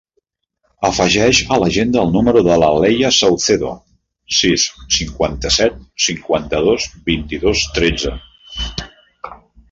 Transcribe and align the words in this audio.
Afegeix 0.87 1.39
a 1.55 1.57
l'agenda 1.63 1.99
el 2.03 2.13
número 2.13 2.41
de 2.47 2.55
la 2.61 2.69
Leia 2.83 3.11
Saucedo: 3.17 3.73
sis, 4.37 4.63
cinquanta-set, 4.95 5.75
cinquanta-dos, 6.05 6.87
vint-i-dos, 7.11 7.67
tretze. 7.77 8.15